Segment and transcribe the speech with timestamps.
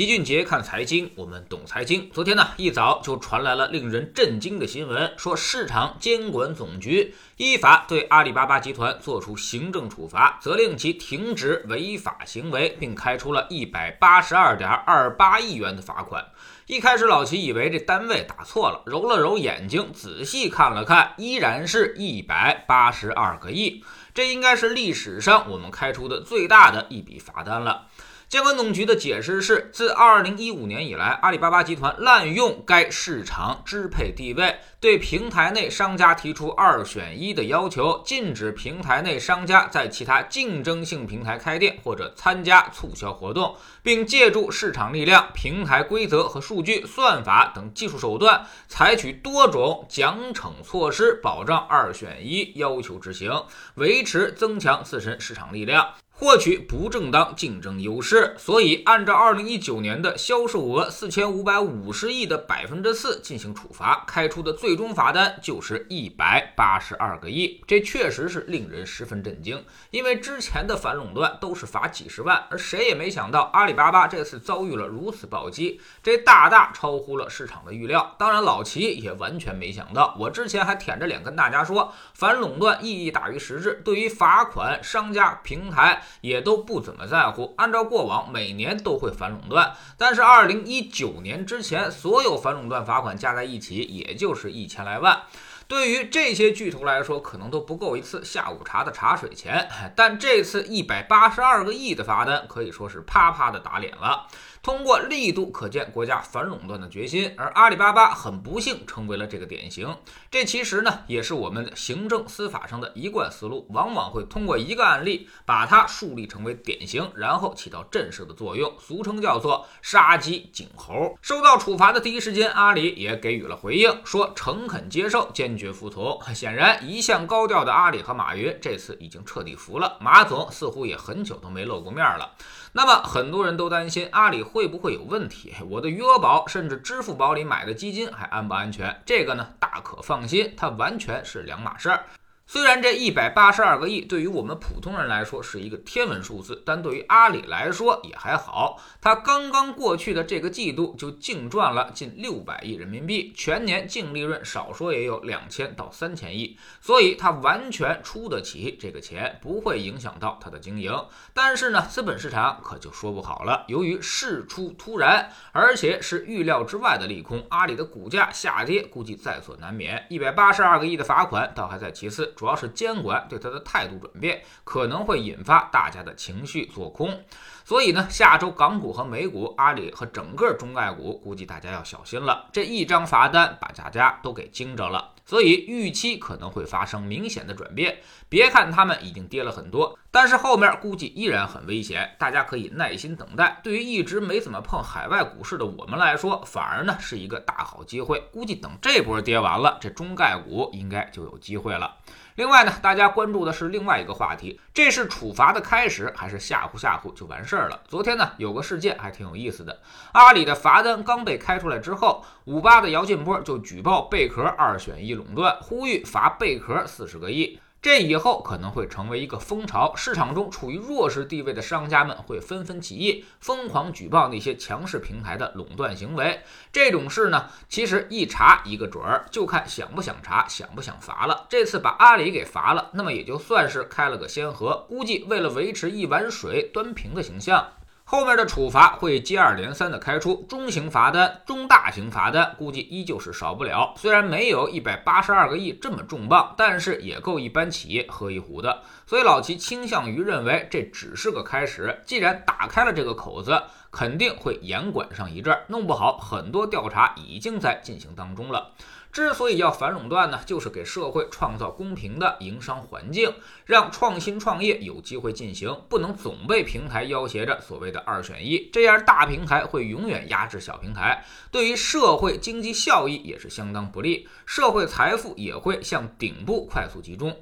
[0.00, 2.08] 齐俊杰看财经，我们懂财经。
[2.10, 16.24] 昨天呢，一早就传来了令人震惊的新闻，说市场监管总局依法对阿里巴巴集团作出行政处罚，责令其停止违法行为，并开出了一百八十二点二八亿元的罚款。
[16.64, 23.84] 一开始，老齐以为这单位打错了，揉了揉眼睛，仔细看了看，依然是一百八十二个亿。
[24.14, 27.88] 这应该是历史上我们开出的最大的一笔罚单了。
[28.30, 53.32] 监管总局的解释是，自2015年以来，阿里巴巴集团滥用该市场支配地位，对平台内商家提出二选一的要求，禁止平台内商家在其他竞争性平台开店或者参加促销活动，并借助市场力量、平台规则和数据算法等技术手段，采取多种奖惩措施，保障二选一要求执行，
[53.74, 55.94] 维持增强自身市场力量。
[56.20, 67.64] 获取不正当竞争优势，所以按照二零一九年的销售额四千五百五十亿的百分之四进行处罚，开出的最终罚单就是一百八十二个亿。
[67.66, 78.14] 这确实是令人十分震惊，因为之前的反垄断都是罚几十万，而谁也没想到阿里巴巴这次遭遇了如此暴击，这大大超乎了市场的预料。
[78.18, 80.14] 当然，老齐也完全没想到。
[80.18, 86.02] 我之前还舔着脸跟大家说，反垄断意义大于实质，对于罚款商家平台。
[86.20, 87.54] 也都不怎么在乎。
[87.56, 95.22] 按照过往，每年都会反垄断，但是二零一九年之前，所有反垄断罚款加在一起，也就是一千来万。
[95.68, 99.68] 对于这些巨头来说，可能都不够一次下午茶的茶水钱。
[99.94, 104.26] 但这次一百八十二个亿的罚单，可以说是啪啪的打脸了。
[104.62, 109.96] 通过力度可见国家反垄断的决心，而阿里巴巴很不幸成为了这个典型。
[110.30, 121.16] 这其实呢，也是我们行政司法上的一贯思路，往往会通过一个案例把它树立成为典型，然后起到震慑的作用，俗称叫做杀鸡儆猴。
[121.22, 126.20] 收到处罚的第一时间，阿里也给予了回应，说诚恳接受，坚决服从。
[126.34, 129.96] 显然，一向高调的阿里和马云这次已经彻底服了。
[130.00, 132.34] 马总似乎也很久都没露过面了。
[132.72, 135.54] 那么，很多人都担心阿里会不会有问题？
[135.68, 139.00] 我的余额宝甚至支付宝里买的基金还安不安全？
[139.06, 142.04] 这个呢，大可放心，它完全是两码事儿。
[142.52, 148.82] 虽然这一百八十二个亿对于我们普通人来说是一个天文数字，但对于阿里来说也还好。
[149.00, 160.92] 它刚刚过去的这个季度就净赚了近六百亿人民币，全年净利润少说也有两千到三千亿，所以它完全出得起这个钱，不会影响到它的经营。
[161.32, 163.64] 但是呢，资本市场可就说不好了。
[163.68, 170.04] 由于事出突然，而且是预料之外的利空，阿里的股价下跌估计在所难免。
[170.10, 172.34] 一百八十二个亿的罚款倒还在其次。
[172.40, 177.22] 主要是监管对他的态度转变，可能会引发大家的情绪做空，
[177.66, 182.48] 所以呢，下周港股和美股、阿里和整个中概股，估计大家要小心了。
[182.50, 187.98] 这一张罚单把大家都给惊着了，所以预期可能会发生明显的转变。
[188.30, 193.60] 别看他们已经跌了很多，但是后面估计依然很危险，大家可以耐心等待。
[193.62, 198.20] 对于一直没怎么碰海外股市的我们来说，反而呢是一个大好机会。
[198.32, 201.96] 估计等这波跌完了，这中概股应该就有机会了。
[202.34, 207.80] 另外呢，大家关注的是另外一个话题，这是处罚的开始，还是吓唬吓唬就完事儿了？
[207.86, 209.80] 昨天呢，有个事件还挺有意思的。
[210.12, 217.60] 阿里的罚单刚被开出来之后，五八的姚劲波就举报贝壳二选一垄断，呼吁罚贝壳四十个亿。
[217.82, 226.42] 这以后可能会成为一个风潮，市场中处于弱势地位的商家们会纷纷起义，疯狂举报那些强势平台的垄断行为。
[226.70, 231.46] 这种事呢，其实一查一个准儿，就看想不想查，想不想罚了。
[231.48, 234.84] 这次把阿里给罚了，那么也就算是开了个先河。
[234.86, 237.66] 估计为了维持一碗水端平的形象。
[238.10, 243.94] 后面的处罚会接二连三的开出，中型罚单、中大型罚单，估计依旧是少不了。
[243.96, 248.82] 虽然没有一百八十二个亿这么重磅，但是也够一般企业喝一壶的。
[249.06, 252.02] 所以老齐倾向于认为这只是个开始。
[252.04, 253.62] 既然打开了这个口子，
[253.92, 258.72] 肯定会严管上一阵，弄不好很多调查已经在进行当中了。
[259.12, 263.34] 之所以要反垄断呢，就是给社会创造公平的营商环境，
[263.66, 277.36] 让创新创业有机会进行，不能总被平台要挟着所谓的二选一，这样大平台会永远压制小平台，对于社会经济效益也是相当不利，社会财富也会向顶部快速集中。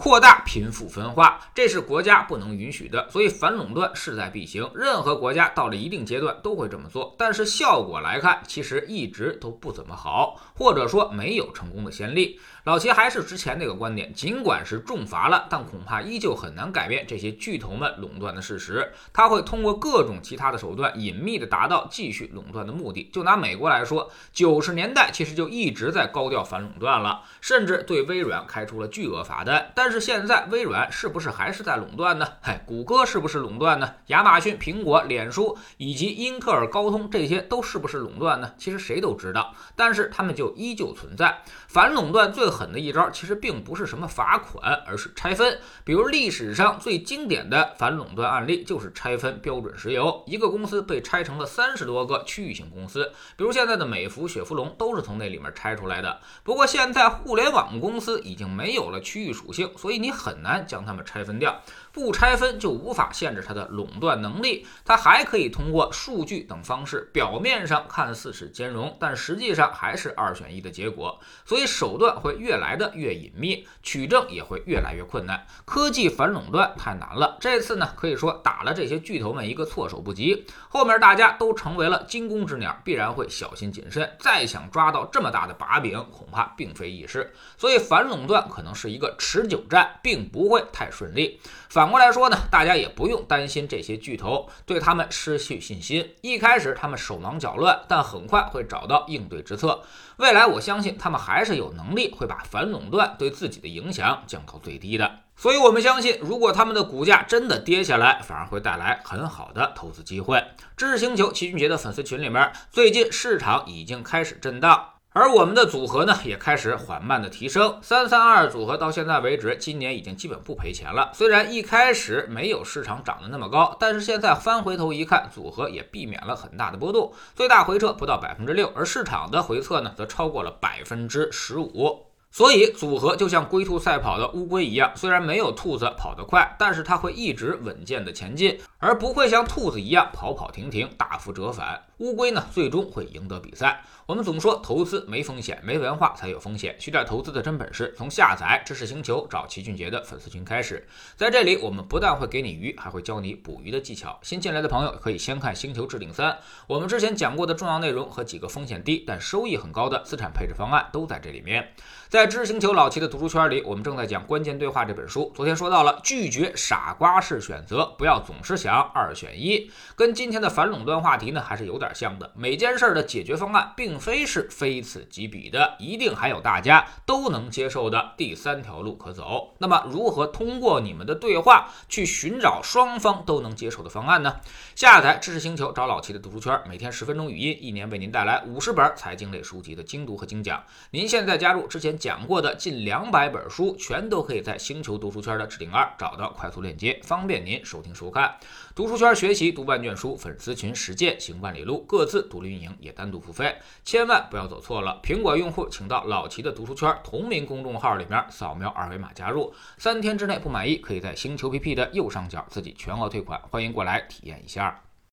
[0.00, 4.70] 扩大贫富分化，这是国家不能允许的，所以反垄断势在必行。
[4.72, 12.38] 任何国家到了一定阶段都会这么做，但是效果来看，其实一直都不怎么好，或者说没有成功的先例。
[12.62, 18.92] 老齐还是之前那个观点，尽管是重罚了，但恐怕依旧很难改变这些巨头们垄断的事实。
[19.12, 23.10] 他会通过各种其他的手段，隐秘的达到继续垄断的目的。
[23.12, 29.72] 就拿美国来说，九十年代其实就一直在高调反垄断了，甚至对微软开出了巨额罚单。
[29.74, 32.28] 但但是现在微软是不是还是在垄断呢？
[32.42, 33.94] 嗨，谷歌是不是垄断呢？
[34.08, 38.52] 亚马逊、苹果、脸书以及英特尔、高通这些都是不是垄断呢？
[38.58, 41.42] 其实谁都知道，但是他们就依旧存在。
[41.68, 45.58] 反垄断最狠的一招，其实并不是什么罚款，而是拆分。
[45.84, 53.10] 比如历史上最经典的反垄断案例，就是拆分标准石油，一个公司被拆成了三十多个区域性公司。
[53.38, 56.20] 比如现在的美孚、雪佛龙，都是从那里面拆出来的。
[56.44, 61.62] 不过现在互联网公司已经没有了区域属性，所以你很难将它们拆分掉。
[61.90, 71.18] 不拆分就无法限制它的垄断能力，它还可以通过数据等方式，表面上看似是兼容，但实际上还是二选一的结果。
[71.44, 75.44] 所以手段会越来的越隐秘，取证也会越来越困难。
[75.64, 80.46] 科技反垄断太难了，这次呢可以说打了这些巨头们一个措手不及。
[80.68, 87.32] 后面大家都成为了惊弓之鸟，必然会小心谨慎，再想抓到这么大的把柄，恐怕并非易事。
[87.56, 91.40] 所以反垄断可能是一个持久战，并不会太顺利。
[91.68, 96.14] 反过来说呢，大家也不用担心这些巨头对他们失去信心。
[96.22, 99.82] 一开始他们手忙脚乱，但很快会找到应对之策。
[100.16, 105.20] 未来我相信他们还是有能力会把反垄断对自己的影响降到最低的。
[105.36, 110.42] 所以我们相信，如果他们的股价真的跌下来，反而会带来很好的投资机会。
[110.76, 114.97] 知识星球齐俊杰的粉丝群里面，最近市场已经开始震荡。
[115.18, 117.76] 而我们的组合呢，也开始缓慢的提升。
[117.82, 121.10] 三三二组合到现在为止，今年已经基本不赔钱了。
[121.12, 132.07] 虽然一开始没有市场涨得那么高，但是现在翻回头一看，组合也避免了很大的波动，最大回撤不到百分之六，而市场的回撤呢，则超过了百分之十五。
[132.38, 141.82] 所以组合就像龟兔赛跑的乌龟一样，虽然没有兔子跑得快，但是它会一直稳健的前进，而不会像兔子一样跑跑停停、大幅折返。
[141.96, 143.82] 乌龟呢，最终会赢得比赛。
[144.06, 146.76] 我们总说投资没风险，没文化才有风险。
[146.78, 150.86] 学点投资的真本事，从下载知识星球找齐俊杰的粉丝群开始。
[151.16, 154.16] 在这里，我们不但会给你鱼，还会教你捕鱼的技巧。
[154.22, 156.30] 新进来的朋友可以先看《星球置顶三》，
[156.68, 161.74] 我们之前讲过的重要内容和几个风险低但收益很高的资产配置方案都在这里面。
[162.08, 165.32] 在知识星球老齐的读书圈里，我们正在讲《关键对话》这本书。
[165.34, 172.30] 昨天说到了拒绝傻瓜式选择，不要总是想二选一，跟今天的反垄断话题呢还是有点像的。
[172.34, 179.54] 每件事的解决方案并非是非此即彼的，一定还有大家都能接受的第三条路可走。
[179.58, 184.36] 那么，如何通过你们的对话去寻找双方都能接受的方案呢？
[184.74, 190.62] 下载知识星球，找老齐的读书圈，每天十分钟语音，一年为您带来五十本财经类书籍的精读和精讲。
[190.90, 192.07] 您现在加入之前讲。
[192.08, 198.34] 讲过的近两百本书，全都可以在星球读书圈的置顶二找到快速链接，方便您收听收看。
[198.74, 204.98] 读书圈学习读万卷书，粉丝群实践行万里路，各自独立运营也单独付费，千万不要走错了。
[205.02, 214.80] 苹果用户请到老齐的读书圈同名公众号里面扫描二维码加入，三天之内不满意，可以在星球 PP 的右上角自己全额退款，欢迎过来体验一下。